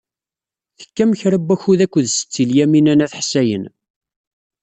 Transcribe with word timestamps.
Tekkam 0.79 1.11
kra 1.19 1.37
n 1.41 1.45
wakud 1.47 1.79
akked 1.85 2.05
Setti 2.09 2.43
Lyamina 2.49 2.93
n 2.95 3.03
At 3.05 3.13
Ḥsayen. 3.19 3.63